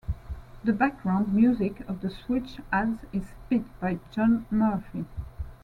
The 0.63 0.73
background 0.73 1.31
music 1.31 1.81
of 1.81 2.01
the 2.01 2.09
Switch 2.09 2.57
Ads 2.71 3.05
is 3.13 3.25
"Spit" 3.45 3.65
by 3.79 3.99
John 4.09 4.47
Murphy. 4.49 5.05